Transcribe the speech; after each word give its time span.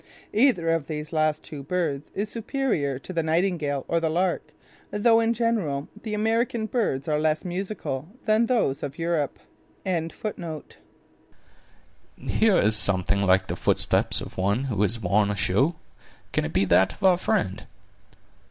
Either 0.33 0.71
of 0.71 0.87
these 0.87 1.13
last 1.13 1.43
two 1.43 1.61
birds 1.61 2.09
is 2.15 2.27
superior 2.27 2.97
to 2.97 3.13
the 3.13 3.21
nightingale 3.21 3.85
or 3.87 3.99
the 3.99 4.09
lark, 4.09 4.51
though, 4.89 5.19
in 5.19 5.31
general, 5.31 5.89
the 6.01 6.15
American 6.15 6.65
birds 6.65 7.07
are 7.07 7.19
less 7.19 7.45
musical 7.45 8.07
than 8.25 8.47
those 8.47 8.81
of 8.81 8.97
Europe. 8.97 9.37
"Here 9.85 10.17
is 12.57 12.75
something 12.75 13.21
like 13.27 13.45
the 13.45 13.55
footstep 13.55 14.13
of 14.21 14.39
one 14.39 14.63
who 14.63 14.81
has 14.81 14.99
worn 14.99 15.29
a 15.29 15.35
shoe; 15.35 15.75
can 16.31 16.45
it 16.45 16.53
be 16.53 16.65
that 16.65 16.93
of 16.93 17.03
our 17.03 17.17
friend?" 17.19 17.67